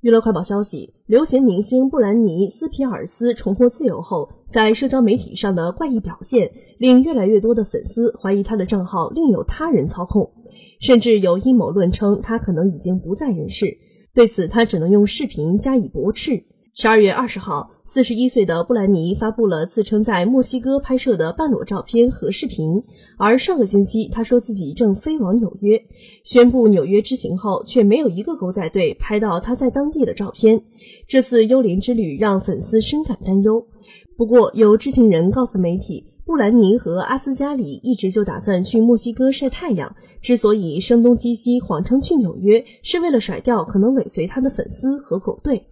[0.00, 10.30] 娱乐快报消息：流行明星布兰妮·斯皮尔斯重获自由后，在社交媒体上的怪异表现，令越来越多的粉丝怀疑他的账号另有他人操控，
[10.78, 13.76] 甚至有阴谋论称他可能已经不在人世。
[14.14, 16.44] 对此，他只能用视频加以驳斥。
[16.80, 22.80] 十二月二十号，四十一岁的布兰妮发布了自称在墨西哥拍摄的半裸照片和视频。
[23.16, 25.82] 而上个星期，她说自己正飞往纽约，
[26.22, 30.62] 宣布纽约之行后，却没有一个狗仔队拍到她在当地的照片。
[31.08, 33.66] 这次幽灵之旅让粉丝深感担忧。
[34.16, 39.96] 不过，有知情人告诉媒体，布兰妮和阿斯加里一直就打算去墨西哥晒太阳。
[40.22, 45.66] 之所以声东击西，谎称去纽约，是为了甩掉可能尾随他的粉丝和狗队。